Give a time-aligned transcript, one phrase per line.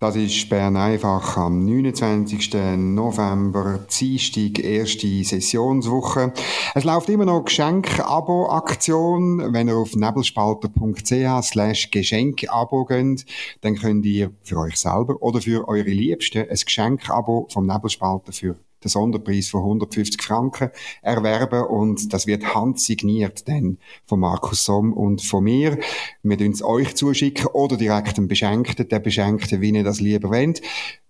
[0.00, 2.54] Das ist Bern einfach am 29.
[2.78, 6.32] November, Dienstag, erste Sessionswoche.
[6.74, 9.52] Es läuft immer noch Geschenk-Abo-Aktion.
[9.52, 13.26] Wenn ihr auf nebelspalter.ch slash Geschenk-Abo geht,
[13.60, 18.56] dann könnt ihr für euch selber oder für eure Liebsten ein Geschenk-Abo vom Nebelspalter für
[18.82, 20.70] den Sonderpreis von 150 Franken
[21.02, 25.78] erwerben und das wird handsigniert dann von Markus Somm und von mir.
[26.22, 30.30] Wir tun es euch zuschicken oder direkt dem Beschenkten, der Beschenkte, wie ihr das lieber
[30.30, 30.62] wollt.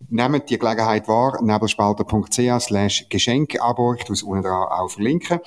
[0.09, 5.41] Nehmt die Gelegenheit wahr, nebelspalter.ch slash Geschenkabo, ich tue es unten dran auch verlinken.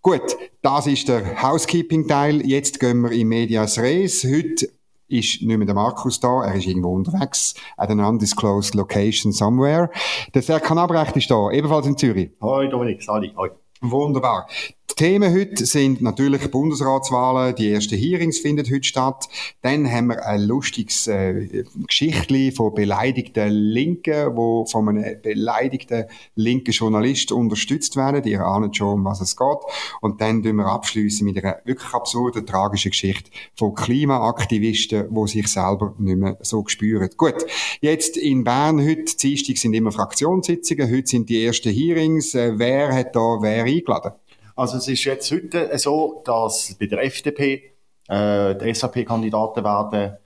[0.00, 2.46] Gut, das ist der Housekeeping-Teil.
[2.46, 4.24] Jetzt gehen wir in Medias Res.
[4.24, 4.70] Heute
[5.08, 9.90] ist nicht mehr der Markus da, er ist irgendwo unterwegs, at an undisclosed location somewhere.
[10.34, 12.30] Der Serkan Abrecht ist da, ebenfalls in Zürich.
[12.40, 13.50] Hoi Dominik, Sali, hoi.
[13.80, 14.48] Wunderbar.
[14.90, 17.54] Die Themen heute sind natürlich Bundesratswahlen.
[17.54, 19.28] Die ersten Hearings finden heute statt.
[19.62, 26.72] Dann haben wir ein lustiges äh, Geschichtli von beleidigten Linken, wo von einem beleidigten linken
[26.72, 28.24] Journalist unterstützt werden.
[28.24, 29.58] Ihr ahnt schon, um was es geht.
[30.00, 35.46] Und dann tun wir abschließen mit einer wirklich absurden, tragischen Geschichte von Klimaaktivisten, wo sich
[35.48, 37.10] selber nicht mehr so spüren.
[37.16, 37.46] Gut.
[37.80, 40.90] Jetzt in Bern heute, Dienstag sind immer Fraktionssitzungen.
[40.90, 42.34] Heute sind die ersten Hearings.
[42.34, 44.12] Äh, wer hat da wer eingeladen?
[44.58, 47.62] Also es ist jetzt heute so, dass bei der FDP
[48.08, 50.16] äh, die SAP-Kandidaten werden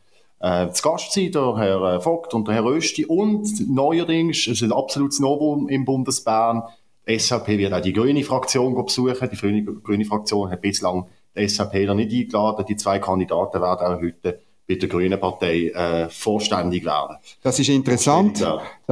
[0.41, 3.05] äh, zu Gast sein, der Herr Vogt und der Herr Rösti.
[3.05, 6.63] Und neuerdings, es ist ein absolutes Novum im Bundesbahn,
[7.07, 9.29] die SAP wird auch die grüne Fraktion besuchen.
[9.31, 12.65] Die grüne, grüne Fraktion hat bislang die SAP noch nicht eingeladen.
[12.67, 17.19] Die zwei Kandidaten werden auch heute bei der Grünen Partei äh, vorständig werden.
[17.43, 18.43] Das ist interessant.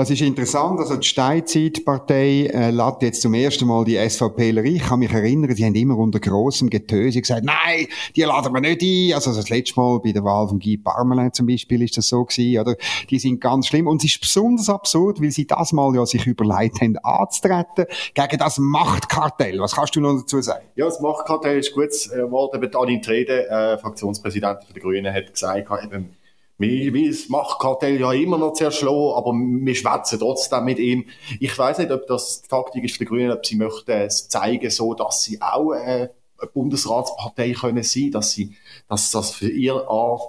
[0.00, 0.80] Das ist interessant.
[0.80, 4.76] Also die Steinzeitpartei äh, lädt jetzt zum ersten Mal die SVPler ein.
[4.76, 7.86] Ich kann mich erinnern, die haben immer unter grossem Getöse gesagt, nein,
[8.16, 9.14] die laden wir nicht ein.
[9.14, 12.24] Also das letzte Mal bei der Wahl von Guy Parmelin zum Beispiel ist das so
[12.24, 12.76] gewesen, oder?
[13.10, 13.88] Die sind ganz schlimm.
[13.88, 18.38] Und es ist besonders absurd, weil sie das mal ja sich überlegt haben, anzutreten gegen
[18.38, 19.60] das Machtkartell.
[19.60, 20.64] Was kannst du noch dazu sagen?
[20.76, 22.62] Ja, das Machtkartell ist gut geworden.
[22.62, 26.16] Äh, Anin Trede, äh, Fraktionspräsidentin der Grünen, hat gesagt, eben,
[26.60, 31.06] wir, wir, das Machtkartell ja immer noch sehr schlau, aber wir schwätzen trotzdem mit ihm.
[31.40, 34.28] Ich weiß nicht, ob das die Taktik ist für die Grünen, ob sie möchten es
[34.28, 36.10] zeigen, so, dass sie auch äh,
[36.40, 38.54] eine Bundesratspartei können sein, dass sie,
[38.88, 39.86] dass das für ihr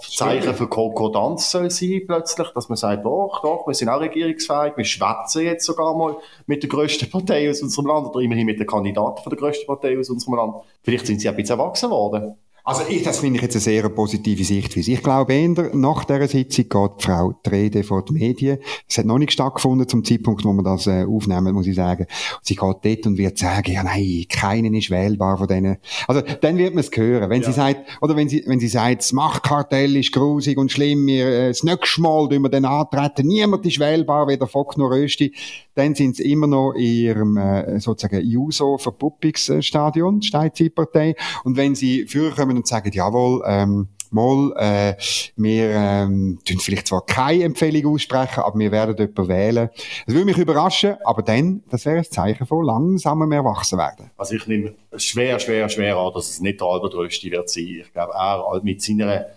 [0.09, 4.73] Zeichen für Konkordanz soll sein, plötzlich, dass man sagt, doch, doch, wir sind auch regierungsfähig,
[4.75, 6.17] wir schwätzen jetzt sogar mal
[6.47, 9.67] mit der grössten Partei aus unserem Land oder immerhin mit der Kandidaten von der grössten
[9.67, 10.55] Partei aus unserem Land.
[10.83, 12.35] Vielleicht sind sie ein bisschen erwachsen worden.
[12.63, 14.91] Also ich, das finde ich jetzt eine sehr positive Sichtweise.
[14.91, 18.59] Ich glaube eher, nach dieser Sitzung geht die Frau die Rede vor die Medien.
[18.87, 22.03] Es hat noch nicht stattgefunden zum Zeitpunkt, wo wir das äh, aufnehmen, muss ich sagen.
[22.03, 25.77] Und sie geht dort und wird sagen, ja nein, keinen ist wählbar von denen.
[26.07, 27.29] Also dann wird man es hören.
[27.29, 27.47] Wenn ja.
[27.47, 31.27] sie sagt, oder wenn sie, wenn sie sagt, das Machtkartell ist grusig und schlimm, wir,
[31.27, 35.33] äh, das nächste Mal wir den antreten, niemand ist wählbar, weder Fock noch Rösti,
[35.75, 41.15] dann sind sie immer noch in ihrem äh, sozusagen Juso-Verpuppungsstadion, Steinzeitpartei.
[41.43, 44.95] Und wenn sie früher kommen und sagen, jawohl, ähm, mal, äh,
[45.35, 49.69] wir ähm, tun vielleicht zwar keine Empfehlung aussprechen, aber wir werden jemanden wählen.
[50.05, 54.11] Das würde mich überraschen, aber dann, das wäre ein Zeichen von langsamem Erwachsenwerden.
[54.17, 57.81] Also ich nehme schwer, schwer, schwer an, dass es nicht der Albert Rösti wird sein.
[57.81, 59.27] Ich glaube, er mit seiner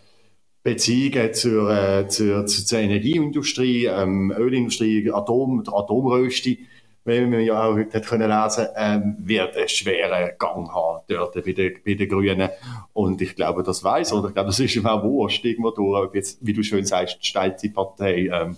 [0.62, 6.66] Beziehungen zur, äh, zur, zur, zur Energieindustrie, ähm, Ölindustrie, Atom, Atomrösti,
[7.04, 11.34] wie man ja auch heute hat können lesen, ähm, wird einen schweren Gang haben dort
[11.34, 12.48] bei den, bei den Grünen.
[12.92, 16.04] Und ich glaube, das weiß oder ich glaube, das ist ihm auch wurscht irgendwo durch,
[16.04, 18.56] ob jetzt, wie du schön sagst, die Steinzeitpartei, ähm,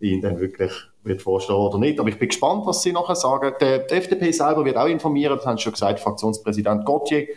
[0.00, 0.72] ihn dann wirklich
[1.04, 2.00] wird vorstehen oder nicht.
[2.00, 3.54] Aber ich bin gespannt, was sie nachher sagen.
[3.60, 7.28] Der, die FDP selber wird auch informieren, das haben schon gesagt, Fraktionspräsident Gauthier,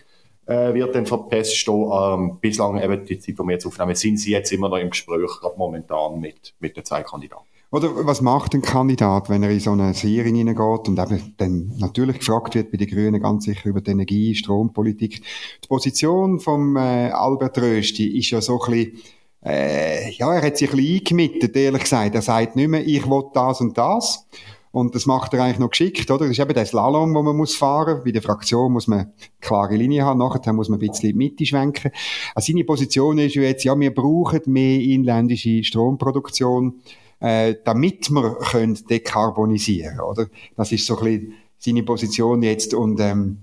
[0.45, 1.67] äh, wird dann verpasst.
[1.67, 4.89] Ähm, bislang eben die Zeit, die wir jetzt aufnehmen, sind sie jetzt immer noch im
[4.89, 7.45] Gespräch, gerade momentan mit, mit den zwei Kandidaten.
[7.71, 11.71] Oder was macht ein Kandidat, wenn er in so eine Hearing hineingeht und eben dann
[11.77, 15.21] natürlich gefragt wird bei den Grünen ganz sicher über die Energie, Strompolitik.
[15.63, 19.01] Die Position vom äh, Albert Rösti ist ja so ein bisschen,
[19.45, 22.15] äh, ja, er hat sich ein bisschen eingemittet, ehrlich gesagt.
[22.15, 24.27] Er sagt nicht mehr, ich will das und das.
[24.71, 26.25] Und das macht er eigentlich noch geschickt, oder?
[26.25, 28.01] Das ist eben der Slalom, wo man muss fahren.
[28.03, 29.11] Bei der Fraktion muss man
[29.41, 30.19] klare Linie haben.
[30.19, 31.91] Nachher muss man ein bisschen in Mitte schwenken.
[32.35, 36.81] Also seine Position ist jetzt, ja, wir brauchen mehr inländische Stromproduktion,
[37.19, 40.27] äh, damit wir können dekarbonisieren, oder?
[40.55, 43.37] Das ist so ein bisschen seine Position jetzt und, ähm,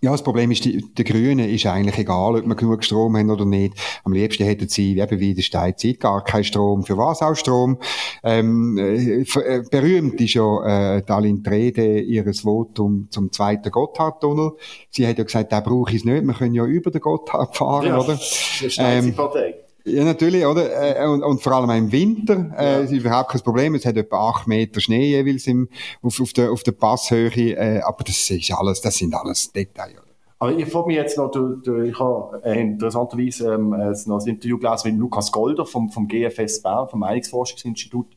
[0.00, 3.30] Ja, das Problem ist, die, der Grünen ist eigentlich egal, ob wir genug Strom haben
[3.30, 3.74] oder nicht.
[4.04, 6.84] Am liebsten hätten sie, eben wie in der Steinzeit, gar keinen Strom.
[6.84, 7.78] Für was auch Strom?
[8.22, 14.52] Ähm, äh, äh berühmt ist ja äh, Dalin Trede ihres Votum zum zweiten Gotthardtunnel.
[14.90, 17.56] Sie hat ja gesagt, da brauche ich es nicht, wir können ja über den Gotthard
[17.56, 18.14] fahren, ja, oder?
[18.14, 19.63] Das ist eine ähm, Partei.
[19.86, 20.98] Ja, natürlich, oder?
[20.98, 23.74] Äh, und, und vor allem im Winter äh, ist überhaupt kein Problem.
[23.74, 25.68] Es hat etwa acht Meter Schnee jeweils im,
[26.02, 27.54] auf, auf, der, auf der Passhöhe.
[27.54, 30.00] Äh, aber das ist alles, das sind alles Details.
[30.38, 33.70] Aber ich frage mich jetzt noch, du, du, ich habe äh, interessanterweise ähm,
[34.06, 38.08] noch ein Interview gelesen mit Lukas Golder vom, vom GFS Bern, vom Meinungsforschungsinstitut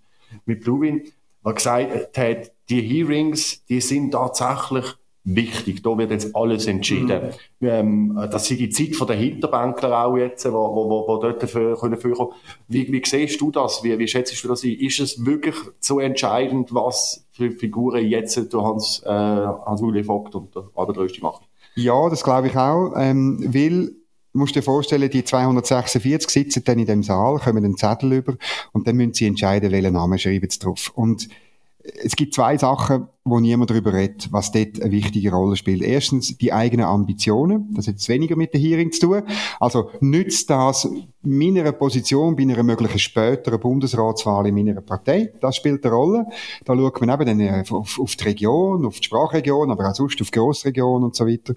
[0.46, 1.04] mit Bluewin,
[1.46, 4.86] der gesagt hat, die Hearings, die sind tatsächlich
[5.28, 5.84] wichtig.
[5.84, 7.34] Da wird jetzt alles entschieden.
[7.60, 7.68] Mhm.
[7.68, 11.44] Ähm, das ist die Zeit von der Hinterbänkler auch jetzt, wo, wo, wo, wo dort
[11.44, 11.98] dafür können.
[12.68, 13.84] Wie, wie siehst du das?
[13.84, 14.72] Wie, wie schätzt du das ein?
[14.72, 20.56] Ist es wirklich so entscheidend, was für Figuren jetzt der Hans, äh, Hans-Uli Vogt und
[20.56, 21.46] der Albert Rösti machen?
[21.76, 23.92] Ja, das glaube ich auch, ähm, weil
[24.34, 28.36] Du musst dir vorstellen, die 246 sitzen dann in dem Saal, kommen einen Zettel über
[28.72, 30.92] und dann müssen sie entscheiden, welchen Namen schreiben sie drauf.
[30.94, 31.28] Und
[32.04, 35.82] es gibt zwei Sachen, wo niemand darüber redet, was dort eine wichtige Rolle spielt.
[35.82, 37.74] Erstens die eigenen Ambitionen.
[37.74, 39.24] Das hat jetzt weniger mit der Hearing zu tun.
[39.60, 40.90] Also nützt das
[41.22, 45.34] meiner Position bei einer möglichen späteren Bundesratswahl in meiner Partei?
[45.42, 46.26] Das spielt eine Rolle.
[46.66, 49.96] Da schaut man eben dann äh, auf, auf die Region, auf die Sprachregion, aber auch
[49.96, 51.54] sonst auf die Grossregion und so weiter.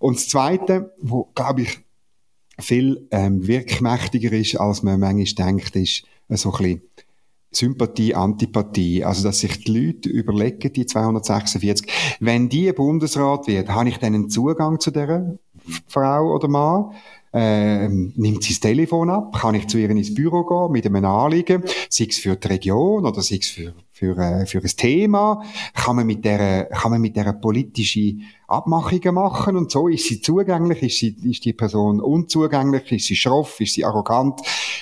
[0.00, 1.80] Und das Zweite, wo, glaube ich,
[2.60, 6.82] viel ähm, wirkmächtiger ist, als man manchmal denkt, ist äh, so ein bisschen
[7.50, 9.04] Sympathie, Antipathie.
[9.04, 11.86] Also, dass sich die Leute überlegen, die 246,
[12.20, 15.38] wenn die Bundesrat wird, habe ich dann einen Zugang zu der
[15.86, 16.92] Frau oder Mann?
[17.32, 19.36] Ähm, nimmt sie das Telefon ab?
[19.38, 21.62] Kann ich zu ihr ins Büro gehen mit einem Anliegen?
[21.90, 25.42] Sei es für die Region oder sei es für, für, äh, für ein Thema?
[25.74, 28.14] Kann man mit der, kann man mit der politische
[28.46, 29.88] Abmachungen machen und so?
[29.88, 30.82] Ist sie zugänglich?
[30.82, 32.92] Ist, sie, ist die Person unzugänglich?
[32.92, 33.60] Ist sie schroff?
[33.60, 34.40] Ist sie arrogant?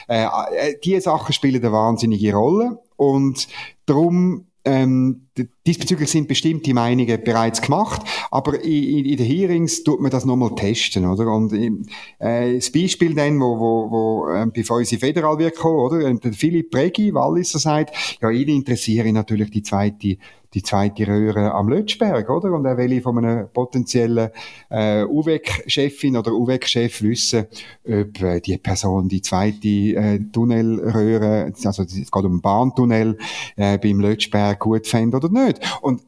[0.09, 3.49] Äh, äh, diese Sachen spielen eine wahnsinnige Rolle und
[3.87, 5.26] darum ähm,
[5.67, 10.55] diesbezüglich sind bestimmte Meinungen bereits gemacht, aber in, in den Hearings tut man das nochmal
[10.55, 11.33] testen, oder?
[11.33, 16.15] Und äh, das Beispiel dann, wo, wo, wo äh, bevor unsere Federal wird kommen, oder?
[16.15, 20.17] Der Philipp Regi, Walliser, sagt, ja, ihn interessiere natürlich die zweite
[20.57, 22.53] die zweite Röhre am Lötschberg, oder?
[22.53, 24.31] Und er will von einer potenziellen
[24.71, 27.47] äh, UWEC-Chefin oder UWEC-Chef wissen,
[27.85, 33.19] ob äh, die Person die zweite äh, Tunnelröhre, also es geht um einen Bahntunnel
[33.57, 35.61] äh, beim Lötschberg gut fände oder nicht.
[35.81, 36.03] Und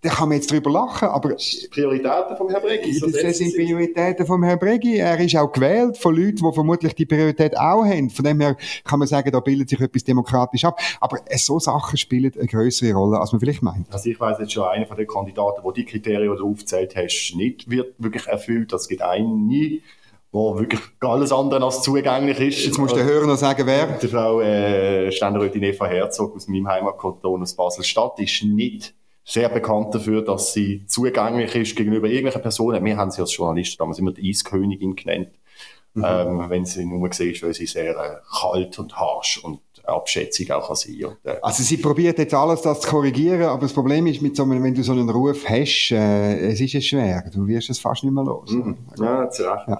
[0.00, 1.36] da kann man jetzt drüber lachen, aber...
[1.70, 2.98] Prioritäten vom Herrn Bregi.
[2.98, 4.96] Das, das sind Prioritäten vom Herrn Bregi.
[4.96, 8.10] Er ist auch gewählt von Leuten, die vermutlich die Priorität auch haben.
[8.10, 10.80] Von dem her kann man sagen, da bildet sich etwas demokratisch ab.
[11.00, 13.86] Aber so Sachen spielen eine größere Rolle, als man vielleicht meint.
[13.92, 16.96] Also ich weiß jetzt schon, einer von den Kandidaten, wo die Kriterien, die du aufgezählt
[16.96, 18.72] hast, nicht wird wirklich erfüllt.
[18.72, 19.82] Das gibt einen nie
[20.32, 22.64] wo wirklich alles andere als zugänglich ist.
[22.64, 23.98] Jetzt musst du hören noch sagen, wer?
[23.98, 28.94] Die Frau äh, Ständerätin Eva Herzog aus meinem Heimatkanton aus Basel-Stadt ist nicht
[29.24, 32.82] sehr bekannt dafür, dass sie zugänglich ist gegenüber irgendwelchen Personen.
[32.82, 35.28] Wir haben sie als Journalisten damals immer die Eiskönigin genannt.
[35.94, 36.04] Mhm.
[36.06, 40.50] Ähm, wenn sie nur gesehen ist, weil sie sehr äh, kalt und harsch und Abschätzung
[40.50, 41.04] auch sie.
[41.04, 44.36] Und, äh, also sie probiert jetzt alles das zu korrigieren, aber das Problem ist, mit
[44.36, 47.24] so einem, wenn du so einen Ruf hast, äh, es ist es schwer.
[47.32, 48.50] Du wirst es fast nicht mehr los.
[48.50, 48.76] Mhm.
[48.98, 49.68] Ja, zu Recht.
[49.68, 49.78] Ja.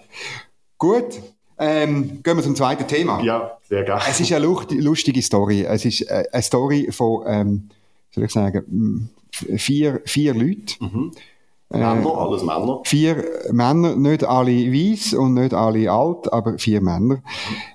[0.78, 1.20] Gut.
[1.58, 3.22] Ähm, gehen wir zum zweiten Thema.
[3.22, 4.02] Ja, sehr gerne.
[4.08, 5.62] Es ist eine lustige Story.
[5.62, 7.68] Es ist äh, eine Story von, ähm,
[8.10, 10.74] soll ich sagen, vier, vier Leute.
[10.80, 11.12] Mhm.
[11.78, 12.80] Männer, äh, alles Männer.
[12.84, 17.22] Vier Männer, nicht alle weiß und nicht alle alt, aber vier Männer.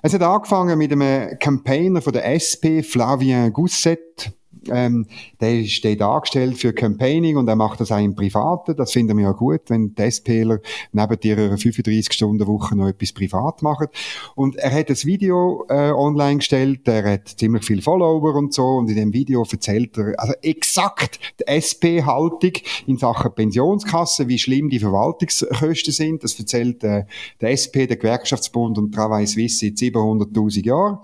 [0.02, 4.32] Es hat angefangen mit einem Campaigner von der SP, Flavien Gousset.
[4.70, 5.06] Ähm,
[5.40, 8.76] der dort angestellt für Campaigning und er macht das auch im Privaten.
[8.76, 10.60] Das finden wir ja gut, wenn die SPler
[10.92, 13.88] neben ihrer 35-Stunden-Woche noch etwas privat machen.
[14.34, 18.64] Und er hat das Video äh, online gestellt, er hat ziemlich viele Follower und so
[18.64, 22.52] und in dem Video erzählt er also exakt die SP-Haltung
[22.86, 26.24] in Sachen Pensionskasse, wie schlimm die Verwaltungskosten sind.
[26.24, 27.04] Das erzählt äh,
[27.40, 30.98] der SP, der Gewerkschaftsbund und Travail Suisse seit 700'000 Jahren.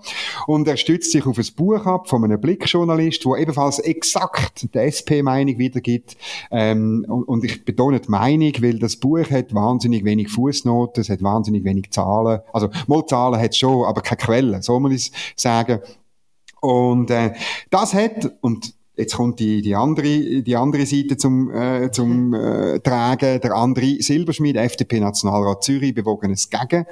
[0.47, 4.77] Und er stützt sich auf ein Buch ab von einem Blickjournalist, wo ebenfalls exakt die
[4.77, 6.17] SP-Meinung wiedergibt.
[6.51, 11.09] Ähm, und, und, ich betone die Meinung, weil das Buch hat wahnsinnig wenig Fußnoten, es
[11.09, 12.41] hat wahnsinnig wenig Zahlen.
[12.51, 15.79] Also, mal Zahlen hat es schon, aber keine Quellen, so muss ich sagen.
[16.61, 17.33] Und äh,
[17.69, 22.79] das hat, und Jetzt kommt die, die andere, die andere Seite zum, äh, zum äh,
[22.79, 23.41] Tragen.
[23.41, 26.83] Der andere Silberschmied, FDP-Nationalrat Zürich, bewogen ein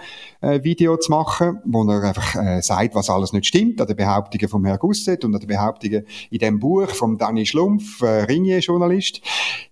[0.41, 3.95] Gegenvideo äh, zu machen, wo er einfach äh, sagt, was alles nicht stimmt, an den
[3.95, 8.23] Behauptungen vom Herrn Gusset und an den Behauptungen in dem Buch vom Danny Schlumpf, äh,
[8.23, 9.21] Ringier-Journalist.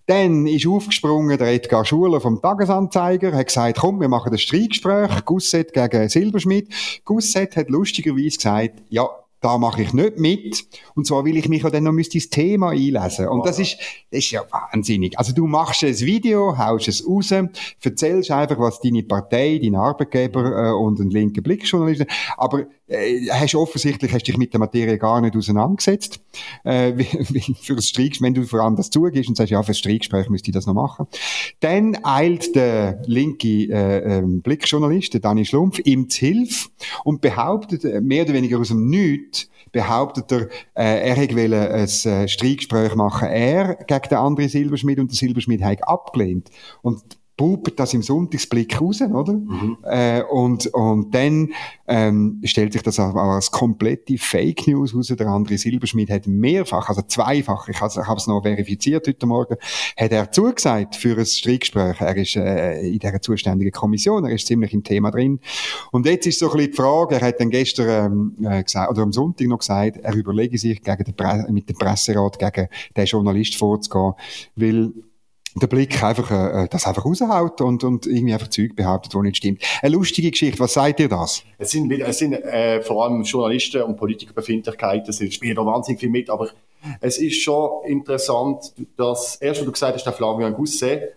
[0.06, 5.24] Dann ist aufgesprungen der Edgar Schuler vom Tagesanzeiger, hat gesagt, komm, wir machen das Streitgespräch,
[5.26, 6.72] Gusset gegen Silberschmied.
[7.04, 9.08] Gusset hat lustigerweise gesagt, ja,
[9.42, 10.64] da mache ich nicht mit.
[10.94, 13.28] Und zwar will ich mich ja dann noch ins Thema einlesen.
[13.28, 13.76] Und das ist,
[14.10, 15.18] das ist ja wahnsinnig.
[15.18, 17.32] Also du machst ein Video, haust es raus,
[17.82, 22.06] erzählst einfach, was deine Partei, dein Arbeitgeber äh, und ein linker Blickjournalist,
[22.36, 26.20] aber äh, hast offensichtlich hast dich mit der Materie gar nicht auseinandergesetzt.
[26.64, 26.92] Äh,
[27.62, 30.28] für das Streitgespräch, wenn du vor allem das zugehst und sagst, ja, für das Streitgespräch
[30.28, 31.06] müsste ich das noch machen.
[31.60, 36.68] Dann eilt der linke äh, äh, Blickjournalist, der Dani Schlumpf, ihm zu Hilfe
[37.04, 40.40] und behauptet, äh, mehr oder weniger aus dem Nichts, behauptet er,
[40.74, 45.62] äh, er hätte ein äh, Streitgespräch machen, er gegen den anderen Silberschmied und der Silberschmied
[45.62, 46.50] hat abgelehnt.
[46.82, 47.02] Und
[47.36, 49.32] pupert das im Sonntagsblick raus, oder?
[49.32, 49.78] Mhm.
[49.84, 51.48] Äh, und, und dann
[51.88, 55.08] ähm, stellt sich das aber als komplette Fake News raus.
[55.08, 59.56] Der andere Silberschmied hat mehrfach, also zweifach, ich habe es noch verifiziert heute Morgen,
[59.96, 62.00] hat er zugesagt für ein Streitgespräch.
[62.00, 65.40] Er ist äh, in dieser zuständigen Kommission, er ist ziemlich im Thema drin.
[65.90, 68.90] Und jetzt ist so ein bisschen die Frage, er hat dann gestern ähm, äh, gesagt,
[68.90, 72.68] oder am Sonntag noch gesagt, er überlege sich gegen den Pre mit dem Presserat gegen
[72.96, 74.12] den Journalist vorzugehen,
[74.54, 74.92] weil
[75.54, 79.36] der Blick einfach, äh, das einfach raushaut und, und irgendwie einfach Zeug behauptet, wo nicht
[79.36, 79.62] stimmt.
[79.82, 81.44] Eine lustige Geschichte, was sagt ihr das?
[81.58, 86.10] Es sind, es sind äh, vor allem Journalisten und Politikerbefindlichkeiten, es spielen da wahnsinnig viel
[86.10, 86.48] mit, aber
[87.00, 91.14] es ist schon interessant, dass, erst was du gesagt hast, der Flavian Gousset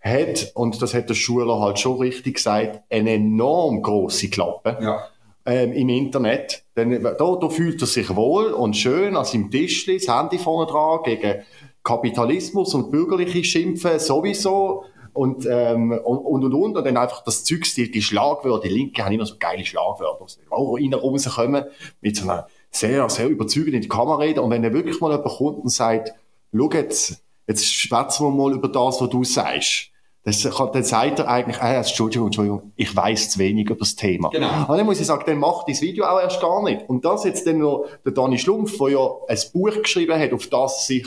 [0.00, 4.78] hat, und das hat der Schuler halt schon richtig gesagt, eine enorm große Klappe.
[4.80, 5.08] Ja.
[5.46, 6.62] Ähm, im Internet.
[6.76, 10.70] Denn da, da fühlt er sich wohl und schön an seinem Tischli, das Handy vorne
[10.70, 11.42] dran, gegen
[11.88, 17.44] Kapitalismus und bürgerliche Schimpfen sowieso und, ähm, und, und, und, und, und dann einfach das
[17.44, 21.64] Zeugs, die, die Schlagwörter, die Linke haben immer so geile Schlagwörter, auch rein rauskommen,
[22.02, 25.10] mit so einer sehr, sehr überzeugend in die Kamera reden und wenn dann wirklich mal
[25.10, 26.12] jemand kommt und sagt,
[26.54, 29.90] schau jetzt, jetzt schwätzen wir mal über das, was du sagst,
[30.24, 34.28] das, dann sagt er eigentlich, äh, Entschuldigung, Entschuldigung, ich weiß zu wenig über das Thema.
[34.28, 34.66] Genau.
[34.68, 36.86] Und dann muss ich sagen, dann macht das Video auch erst gar nicht.
[36.86, 40.48] Und das jetzt dann noch der Dani Schlumpf, der ja ein Buch geschrieben hat, auf
[40.48, 41.06] das sich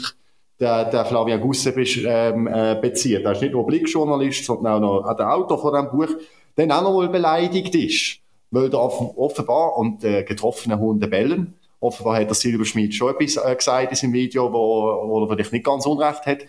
[0.62, 3.26] der, der Flavian Gusse ähm, äh, bezieht.
[3.26, 6.22] Er ist nicht nur Blickjournalist, sondern auch noch der Autor von diesem Buch,
[6.56, 8.20] der auch noch mal beleidigt ist.
[8.52, 13.56] Weil da offenbar, und äh, getroffene Hunde bellen, offenbar hat der Silberschmidt schon etwas äh,
[13.56, 16.40] gesagt in seinem Video, wo, wo er vielleicht nicht ganz unrecht hat,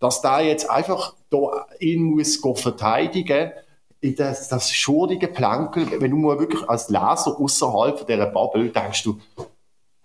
[0.00, 3.52] dass der jetzt einfach da ihn muss verteidigen
[4.00, 9.04] in das, das schurige Plankel, wenn du mal wirklich als Leser außerhalb dieser Bubble denkst
[9.04, 9.18] du,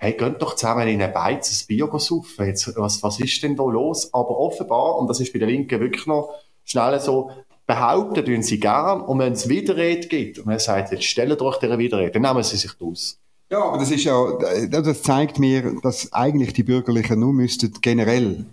[0.05, 2.53] hey, geht doch zusammen in ein Beiz ein Bier saufen.
[2.75, 4.13] Was, was ist denn da los?
[4.13, 6.29] Aber offenbar, und das ist bei der Linken wirklich noch
[6.63, 7.31] schnell so,
[7.67, 11.57] behaupten tun sie gern, und wenn es Widerrede gibt, und man sagt, jetzt stellt euch
[11.57, 13.19] dieser Widerrede, dann nehmen sie sich aus.
[13.49, 14.37] Ja, aber das ist ja,
[14.69, 18.45] das zeigt mir, dass eigentlich die Bürgerlichen nur müssten generell,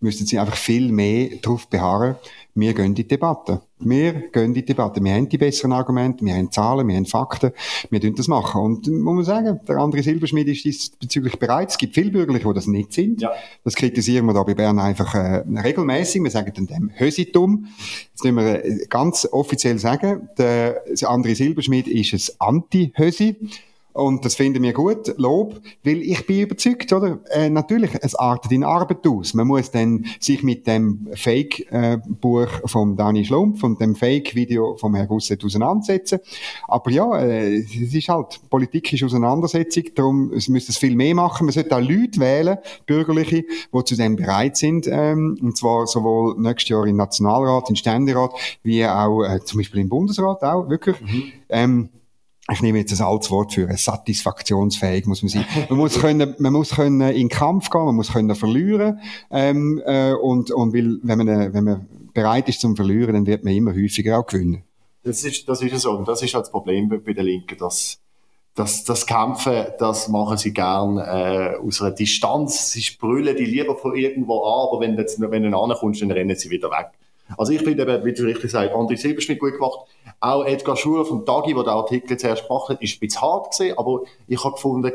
[0.00, 2.16] müssten sie einfach viel mehr darauf beharren,
[2.58, 3.60] wir gehen in die Debatte.
[3.78, 5.02] Wir gehen in die Debatte.
[5.02, 7.52] Wir haben die besseren Argumente, wir haben Zahlen, wir haben Fakten,
[7.90, 8.60] wir tun das machen.
[8.60, 11.70] Und muss man sagen, der andere Silberschmied ist diesbezüglich bereit.
[11.70, 13.22] Es gibt viele Bürgerliche, die das nicht sind.
[13.22, 13.30] Ja.
[13.62, 16.22] Das kritisieren wir da bei Bern einfach äh, regelmäßig.
[16.22, 17.68] Wir sagen dann dem Hösitum.
[18.10, 23.36] Jetzt müssen wir äh, ganz offiziell sagen, der andere Silberschmied ist ein Anti-Hösi.
[23.98, 27.18] Und das finden wir gut, Lob, weil ich bin überzeugt, oder?
[27.30, 29.34] Äh, natürlich, es artet in Arbeit aus.
[29.34, 34.94] Man muss dann sich mit dem Fake-Buch äh, von Dani Schlumpf und dem Fake-Video vom
[34.94, 36.20] Herrn Gusset auseinandersetzen.
[36.68, 41.16] Aber ja, äh, es ist halt, Politik ist Auseinandersetzung, darum es müsste es viel mehr
[41.16, 41.46] machen.
[41.46, 43.42] Man sollte auch Leute wählen, Bürgerliche,
[43.74, 48.30] die zu dem bereit sind, ähm, und zwar sowohl nächstes Jahr im Nationalrat, im Ständerat,
[48.62, 51.00] wie auch äh, zum Beispiel im Bundesrat auch, wirklich.
[51.00, 51.32] Mhm.
[51.48, 51.88] Ähm,
[52.50, 55.44] ich nehme jetzt ein altes Wort für satisfaktionsfähig muss man sein.
[55.68, 59.00] Man muss können, man muss können in den Kampf gehen, man muss können verlieren
[59.30, 63.44] ähm, äh, und und weil, wenn man wenn man bereit ist zum Verlieren, dann wird
[63.44, 64.64] man immer häufiger auch gewinnen.
[65.04, 67.98] Das ist das ist so und das ist halt das Problem bei der Linken, dass
[68.58, 72.72] das, das Kämpfen, das machen sie gern äh, aus einer Distanz.
[72.72, 76.34] Sie sprühen die lieber von irgendwo an, aber wenn du, wenn du ankommst, dann rennen
[76.34, 76.88] sie wieder weg.
[77.36, 79.80] Also ich finde eben, wie du richtig sagst, André Silberschmidt gut gemacht.
[80.20, 83.50] Auch Edgar Schuler vom Tagi, der den Artikel zuerst gemacht hat, ist ein bisschen hart
[83.50, 84.92] gesehen, aber ich habe gefunden,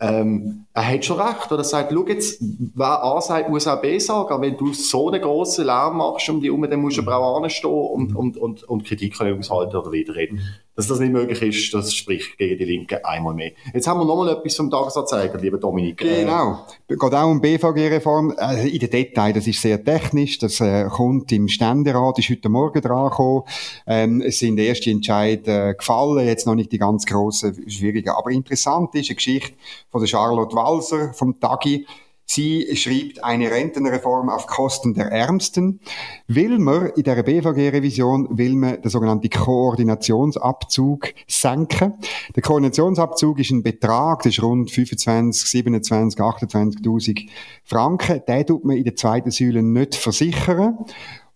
[0.00, 1.50] ähm, er hat schon recht.
[1.50, 2.40] Oder er sagt, schau jetzt,
[2.74, 4.32] wer A sagt, muss auch B sagen.
[4.32, 7.18] Aber wenn du so einen grossen Lärm machst um die herum, dann musst du aber
[7.18, 10.40] auch anstehen und, und, und, und Kritik können aushalten oder widerreden.
[10.78, 13.50] Dass das nicht möglich ist, das spricht gegen die Linke einmal mehr.
[13.74, 15.98] Jetzt haben wir nochmal etwas vom Tagesanzeiger, lieber Dominik.
[15.98, 16.66] Genau.
[16.86, 18.32] Es geht auch um BVG-Reform.
[18.38, 20.38] Äh, in den Details, das ist sehr technisch.
[20.38, 23.42] Das äh, kommt im Ständerat, ist heute Morgen dran gekommen.
[23.88, 28.10] Ähm, es sind erste Entscheidungen äh, gefallen, jetzt noch nicht die ganz grossen, schwierigen.
[28.10, 29.54] Aber interessant ist eine Geschichte
[29.90, 31.88] von der Charlotte Walser, vom Tagi.
[32.30, 35.80] Sie schreibt eine Rentenreform auf Kosten der Ärmsten.
[36.26, 41.94] Will man in der BVG-Revision, will man den sogenannten Koordinationsabzug senken.
[42.36, 47.30] Der Koordinationsabzug ist ein Betrag, das ist rund 25, 27, 28.000
[47.64, 48.20] Franken.
[48.28, 50.84] Den tut man in der zweiten Säule nicht versichern.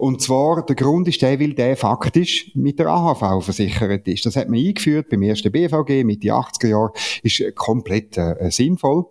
[0.02, 4.26] Und zwar, der Grund ist der, weil der faktisch mit der AHV versichert ist.
[4.26, 6.92] Das hat man eingeführt beim ersten BVG Mitte 80er Jahre.
[7.22, 9.04] Ist komplett äh, sinnvoll.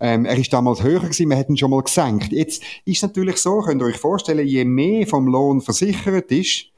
[0.00, 2.32] Ähm, er ist damals höher gewesen, man hat ihn schon mal gesenkt.
[2.32, 6.68] Jetzt ist natürlich so, könnt ihr euch vorstellen, je mehr vom Lohn versichert ist,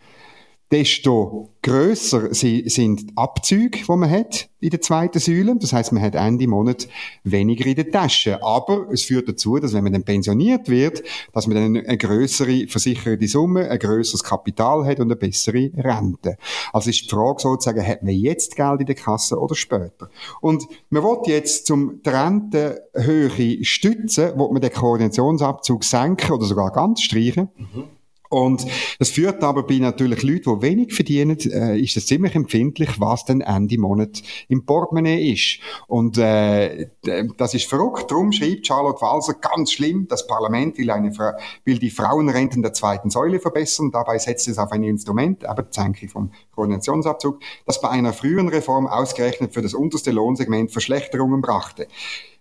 [0.72, 5.54] desto grösser sind die Abzüge, die man hat in der zweiten Säule.
[5.56, 6.88] Das heißt, man hat Ende Monat
[7.24, 8.42] weniger in der Tasche.
[8.42, 11.02] Aber es führt dazu, dass wenn man dann pensioniert wird,
[11.34, 16.38] dass man dann eine größere versicherte Summe, ein größeres Kapital hat und eine bessere Rente.
[16.72, 20.08] Also ist die Frage sozusagen, hat man jetzt Geld in der Kasse oder später?
[20.40, 26.72] Und man will jetzt zum die Rentenhöhe stützen, will man den Koordinationsabzug senken oder sogar
[26.72, 27.50] ganz streichen.
[27.56, 27.84] Mhm.
[28.32, 28.66] Und
[28.98, 33.26] das führt aber bei natürlich Leuten, die wenig verdienen, äh, ist es ziemlich empfindlich, was
[33.26, 35.58] dann Ende Monat im Portemonnaie ist.
[35.86, 36.88] Und äh,
[37.36, 38.10] das ist verrückt.
[38.10, 41.12] Darum schreibt Charlotte Walser ganz schlimm, das Parlament will, eine,
[41.64, 43.90] will die Frauenrenten der zweiten Säule verbessern.
[43.92, 48.48] Dabei setzt es auf ein Instrument, aber die Senkung vom Koordinationsabzug, das bei einer frühen
[48.48, 51.86] Reform ausgerechnet für das unterste Lohnsegment Verschlechterungen brachte.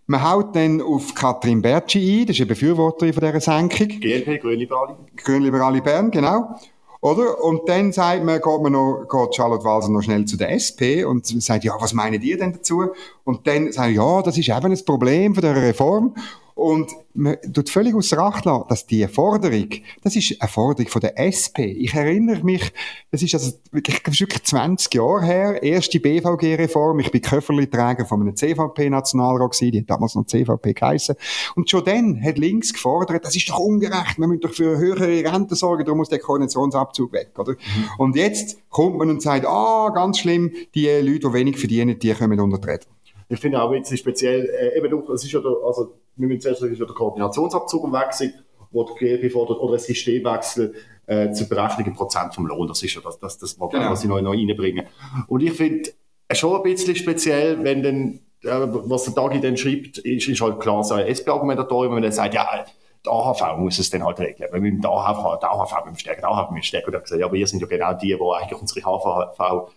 [0.07, 3.87] Man haut dann auf Katrin Bertschi ein, das ist eine Befürworterin von dieser Senkung.
[3.87, 4.97] GLP, Grünliberale.
[5.15, 6.55] Grünliberale Bern, genau.
[7.01, 7.43] Oder?
[7.43, 11.01] Und dann sagt man, geht man noch, geht Charlotte Walser noch schnell zu der SP
[11.03, 12.91] und sagt, ja, was meinen die denn dazu?
[13.23, 16.13] Und dann sagen, ja, das ist eben ein Problem von der Reform.
[16.55, 19.69] Und man tut völlig außer Acht lassen, dass die Forderung,
[20.03, 21.65] das ist eine Forderung von der SP.
[21.65, 22.71] Ich erinnere mich,
[23.11, 26.99] das ist also wirklich, wirklich 20 Jahre her, erste BVG-Reform.
[26.99, 31.15] Ich bin Köfferli-Träger von einem CVP-Nationalrat gewesen, die hat damals noch CVP geheissen.
[31.55, 35.07] Und schon dann hat links gefordert, das ist doch ungerecht, wir müssen doch für höhere
[35.31, 37.53] Renten sorgen, darum muss der Koordinationsabzug weg, oder?
[37.53, 37.57] Mhm.
[37.97, 42.13] Und jetzt kommt man und sagt, ah, ganz schlimm, die Leute, die wenig verdienen, die
[42.13, 42.85] kommen unter die Räder.
[43.31, 46.61] Ich finde auch jetzt speziell, äh, eben, es ist ja der, also, wir müssen zuerst
[46.61, 48.33] ist ja der Koordinationsabzug am Wechsel,
[48.71, 50.73] wo die GLP fordert, oder ein Systemwechsel,
[51.07, 52.67] äh, zur Berechnung Prozent vom Lohn.
[52.67, 53.93] Das ist ja das, das, das Problem, genau.
[53.93, 54.85] was ich noch, noch reinbringe.
[55.27, 55.91] Und ich finde
[56.31, 60.59] schon ein bisschen speziell, wenn dann, äh, was der Dagi dann schreibt, ist, ist halt
[60.59, 62.65] klar so ein SP-Argumentatorium, wenn er sagt, ja,
[63.05, 64.49] die AHV muss es dann halt regeln.
[64.51, 66.87] Weil wir mit der AHV, der AHV müssen stärken, der AHV müssen stärken.
[66.87, 69.71] Und er gesagt, ja, aber ihr sind ja genau die, die eigentlich unsere AHV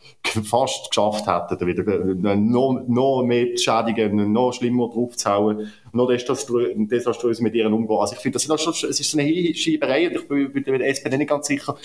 [0.51, 7.55] fast geschafft hätten, wieder noch, noch mehr zu schädigen, noch schlimmer draufzuhauen, noch desaströs mit
[7.55, 7.99] ihren umgehen.
[7.99, 10.89] Also ich finde, das ist, schon, es ist eine Schieberei und ich bin bei der
[10.89, 11.77] SPD nicht ganz sicher,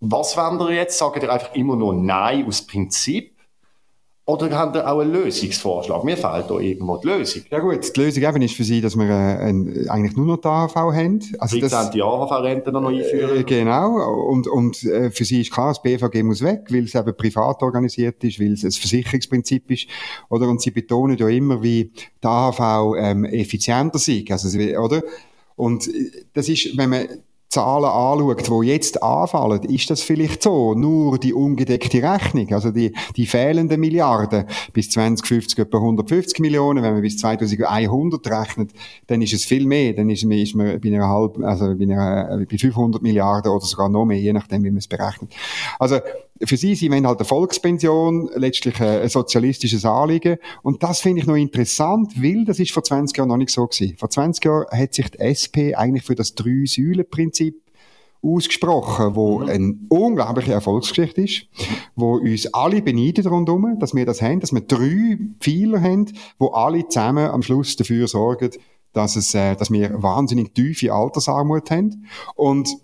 [0.00, 0.96] was wollen wir jetzt?
[0.96, 3.36] Sagen ihr einfach immer nur Nein aus Prinzip?
[4.30, 6.04] Oder haben Sie auch einen Lösungsvorschlag?
[6.04, 7.42] Mir fehlt da irgendwo die Lösung.
[7.50, 10.36] Ja gut, die Lösung eben ist für Sie, dass wir äh, ein, eigentlich nur noch
[10.36, 11.20] die AHV haben.
[11.40, 11.90] Also 13.
[11.92, 13.40] die AHV-Rente noch einführen.
[13.40, 13.96] Äh, genau.
[14.28, 17.60] Und, und äh, für Sie ist klar, das BVG muss weg, weil es eben privat
[17.62, 19.88] organisiert ist, weil es ein Versicherungsprinzip ist.
[20.28, 20.48] Oder?
[20.48, 21.90] Und Sie betonen ja immer, wie
[22.22, 24.24] die AHV ähm, effizienter sei.
[24.30, 25.02] Also, oder?
[25.56, 27.08] Und äh, das ist, wenn man
[27.50, 30.74] Zahlen anschaut, die jetzt anfallen, ist das vielleicht so.
[30.74, 36.92] Nur die ungedeckte Rechnung, also die, die fehlenden Milliarden, bis 2050 etwa 150 Millionen, wenn
[36.92, 38.70] man bis 2100 rechnet,
[39.08, 41.82] dann ist es viel mehr, dann ist man, ist man bei einer halb, also bei,
[41.82, 45.34] einer, bei 500 Milliarden oder sogar noch mehr, je nachdem, wie man es berechnet.
[45.80, 45.98] Also,
[46.42, 50.38] für sie, sie wollen halt eine Volkspension, letztlich ein sozialistisches Anliegen.
[50.62, 53.66] Und das finde ich noch interessant, weil das ist vor 20 Jahren noch nicht so
[53.66, 53.96] gewesen.
[53.98, 57.56] Vor 20 Jahren hat sich die SP eigentlich für das Drei-Säulen-Prinzip
[58.22, 59.48] ausgesprochen, wo mhm.
[59.48, 61.46] eine unglaubliche Erfolgsgeschichte ist,
[61.94, 66.06] wo uns alle beneiden rundherum, dass wir das haben, dass wir drei Pfeiler haben,
[66.38, 68.50] wo alle zusammen am Schluss dafür sorgen,
[68.92, 72.06] dass es, äh, dass wir wahnsinnig tiefe Altersarmut haben.
[72.34, 72.76] Und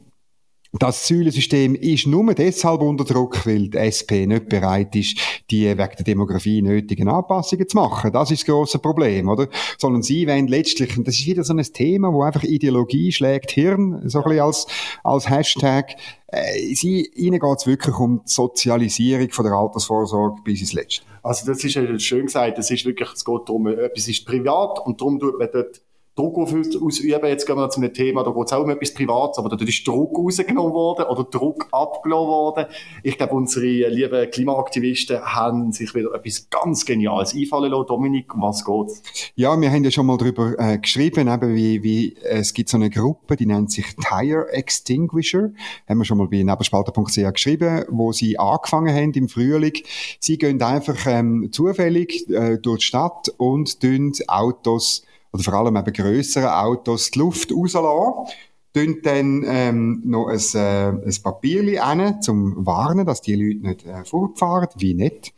[0.73, 5.19] das Säulensystem ist nur deshalb unter Druck, weil die SP nicht bereit ist,
[5.51, 8.13] die wegen der Demografie nötigen Anpassungen zu machen.
[8.13, 9.49] Das ist das grosse Problem, oder?
[9.79, 13.53] Sondern sie wollen letztlich, und das ist wieder so ein Thema, wo einfach Ideologie schlägt
[13.53, 14.67] Hirn, so ein bisschen als,
[15.05, 15.97] als Hashtag.
[16.29, 21.03] Äh, sie, ihnen geht es wirklich um die Sozialisierung von der Altersvorsorge bis ins Letzte.
[21.23, 25.01] Also das ist schön gesagt, das ist wirklich, es geht darum, etwas ist privat und
[25.01, 25.81] darum tut man dort
[26.17, 27.27] Druck ausüben.
[27.27, 29.63] Jetzt gehen wir zu einem Thema, da geht es auch um etwas Privates, aber da
[29.63, 32.67] ist Druck rausgenommen worden oder Druck abgelassen worden.
[33.03, 37.87] Ich glaube, unsere lieben Klimaaktivisten haben sich wieder etwas ganz Geniales einfallen lassen.
[37.89, 39.03] Dominik, um was geht's?
[39.35, 42.71] Ja, wir haben ja schon mal darüber äh, geschrieben, eben wie, wie äh, es gibt
[42.71, 45.51] so eine Gruppe, die nennt sich Tire Extinguisher.
[45.87, 49.75] Haben wir schon mal bei nebelspalter.ch geschrieben, wo sie angefangen haben im Frühling.
[50.19, 55.77] Sie gehen einfach ähm, zufällig äh, durch die Stadt und tun Autos oder vor allem
[55.77, 58.33] eben grössere Autos die Luft rauslassen
[58.77, 63.87] tun dann ähm, noch ein, äh, ein Papierli an, zum warnen, dass die Leute nicht
[63.87, 65.33] äh, fortfahren, wie nicht.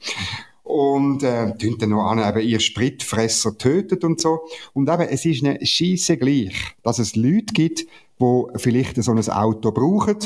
[0.65, 4.41] Und äh, tun dann noch an, eben ihr Spritfresser tötet und so.
[4.75, 7.87] Und eben, es ist eine Scheisse gleich, dass es Leute gibt,
[8.19, 10.17] wo vielleicht so ein Auto brauchen.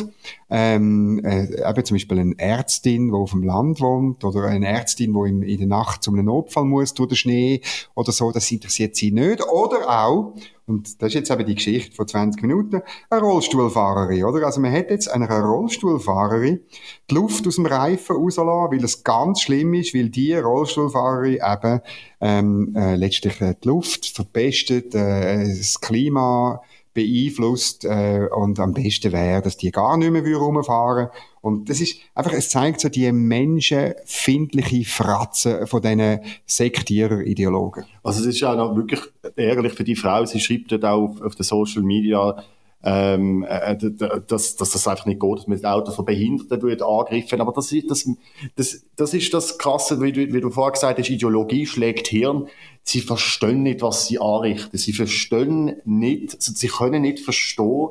[0.50, 5.12] Ähm, äh, eben zum Beispiel eine Ärztin, die auf dem Land wohnt, oder eine Ärztin,
[5.14, 7.60] die in, der Nacht zu einem Notfall muss durch den Schnee
[7.94, 9.42] oder so, das interessiert sie nicht.
[9.46, 10.34] Oder auch,
[10.66, 14.46] und das ist jetzt eben die Geschichte von 20 Minuten, eine Rollstuhlfahrerin, oder?
[14.46, 16.60] Also man hat jetzt einer Rollstuhlfahrerin
[17.10, 21.80] die Luft aus dem Reifen rauslassen, weil es ganz schlimm ist, weil die Rollstuhlfahrerin eben
[22.20, 26.62] ähm, äh, letztlich äh, die Luft verpestet, äh, das Klima
[26.94, 31.08] beeinflusst äh, und am besten wäre, dass die gar nicht mehr rumfahren
[31.40, 37.84] und das ist einfach, es zeigt so die menschenfindliche Fratze von diesen Sektierer-Ideologen.
[38.04, 39.00] Also es ist ja noch wirklich
[39.34, 42.44] ärgerlich für die Frau, sie schreibt dort auch auf, auf den Social Media,
[42.84, 43.76] ähm, äh,
[44.26, 47.40] dass, dass das einfach nicht geht, dass man das Auto von Behinderten angreifen.
[47.40, 48.08] Aber das ist das,
[48.56, 52.48] das, das ist das Krasse, wie du, wie du vorher gesagt hast, Ideologie schlägt Hirn.
[52.82, 54.76] Sie verstehen nicht, was sie anrichten.
[54.76, 57.90] Sie verstehen nicht, sie können nicht verstehen,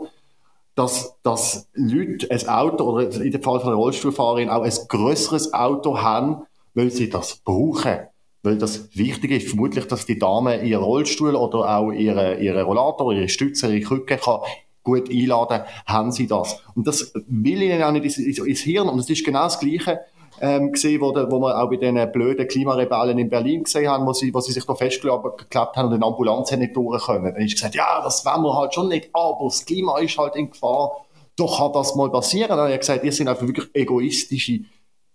[0.76, 5.54] dass, dass Leute ein Auto oder in dem Fall von einer Rollstuhlfahrerin auch ein größeres
[5.54, 8.00] Auto haben, weil sie das brauchen.
[8.44, 9.50] Weil das wichtig ist.
[9.50, 14.18] Vermutlich, dass die Dame ihren Rollstuhl oder auch ihre, ihre Rollator, ihre Stütze, ihre Krücke
[14.18, 14.40] kann
[14.84, 16.62] gut einladen, haben sie das.
[16.76, 18.90] Und das will ihnen auch nicht ins, ins Hirn.
[18.90, 20.02] Und es ist genau das Gleiche,
[20.42, 24.14] ähm, gesehen, wo, wo wir auch bei den blöden Klimarebellen in Berlin gesehen haben, wo
[24.14, 27.34] sie, wo sie sich da festgeklappt haben und in Ambulanz nicht durch können.
[27.34, 30.36] Dann ist gesagt, ja, das wollen wir halt schon nicht, aber das Klima ist halt
[30.36, 31.06] in Gefahr.
[31.36, 32.50] Doch kann das mal passieren.
[32.50, 34.62] Dann hat er gesagt, ihr seid einfach wirklich egoistische,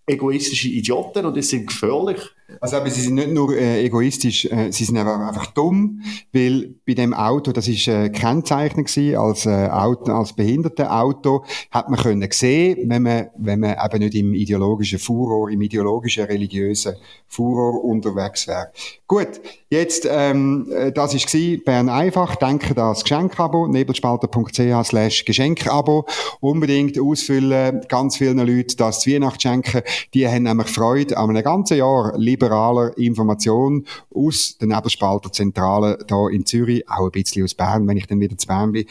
[0.07, 2.21] egoistische Idioten und die sind gefährlich.
[2.61, 6.77] Also aber sie sind nicht nur äh, egoistisch, äh, sie sind einfach, einfach dumm, weil
[6.87, 11.99] bei dem Auto, das ist äh, Kennzeichen gewesen, als äh, Auto, als Behindertenauto, hat man
[11.99, 16.95] können sehen, wenn man, wenn man eben nicht im ideologischen Furor, im ideologischen religiösen
[17.27, 18.71] Furor unterwegs wäre.
[19.09, 26.07] Gut, jetzt, ähm, äh, das ist gewesen, Bern einfach, denke das Geschenkabo, nebelspalter.ch slash Geschenkabo,
[26.41, 29.83] unbedingt ausfüllen, ganz vielen Leuten das Weihnachtsschenken,
[30.15, 36.31] die haben nämlich Freude an einem ganzen Jahr liberaler Information aus der Nebelspalter Zentrale hier
[36.31, 38.87] in Zürich, auch ein bisschen aus Bern, wenn ich dann wieder zu Bern bin.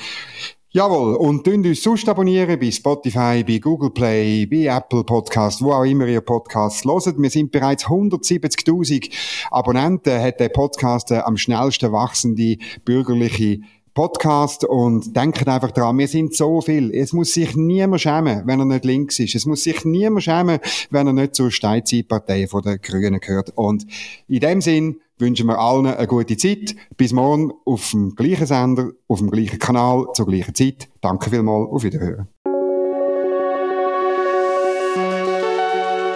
[0.71, 5.71] Jawohl, und dünnt uns sonst abonnieren bei Spotify, bei Google Play, bei Apple Podcast, wo
[5.71, 7.17] auch immer ihr Podcast hört.
[7.17, 9.09] Wir sind bereits 170.000
[9.51, 13.61] Abonnenten, hat der Podcast am schnellsten wachsende bürgerliche
[13.95, 16.93] Podcast und denkt einfach dran, wir sind so viel.
[16.93, 19.35] Es muss sich niemand schämen, wenn er nicht links ist.
[19.35, 20.59] Es muss sich niemand schämen,
[20.91, 23.53] wenn er nicht zur Steinzeitpartei von den Grünen gehört.
[23.55, 23.87] Und
[24.27, 26.75] in dem Sinn wünschen wir allen eine gute Zeit.
[26.97, 30.89] Bis morgen auf dem gleichen Sender, auf dem gleichen Kanal, zur gleichen Zeit.
[30.99, 32.27] Danke vielmals, auf Wiederhören.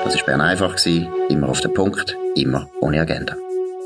[0.03, 0.75] Das war Bern einfach,
[1.29, 3.37] immer auf den Punkt, immer ohne Agenda.